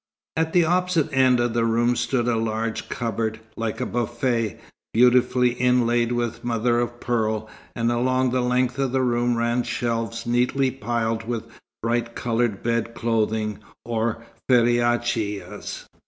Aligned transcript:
At 0.35 0.53
the 0.53 0.65
opposite 0.65 1.13
end 1.13 1.39
of 1.39 1.53
the 1.53 1.63
room 1.63 1.95
stood 1.95 2.27
a 2.27 2.35
large 2.35 2.89
cupboard, 2.89 3.39
like 3.55 3.79
a 3.79 3.85
buffet, 3.85 4.59
beautifully 4.95 5.51
inlaid 5.51 6.11
with 6.11 6.43
mother 6.43 6.79
o' 6.79 6.87
pearl, 6.87 7.47
and 7.75 7.91
along 7.91 8.31
the 8.31 8.41
length 8.41 8.79
of 8.79 8.93
the 8.93 9.03
room 9.03 9.37
ran 9.37 9.61
shelves 9.61 10.25
neatly 10.25 10.71
piled 10.71 11.27
with 11.27 11.45
bright 11.83 12.15
coloured 12.15 12.63
bed 12.63 12.95
clothing, 12.95 13.59
or 13.85 14.25
ferrachiyas. 14.49 15.85